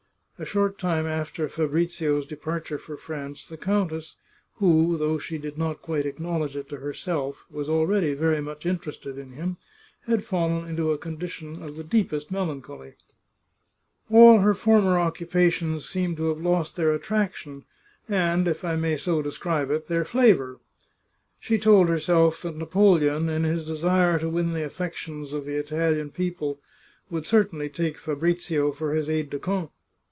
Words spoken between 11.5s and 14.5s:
of the deepest melancholy. All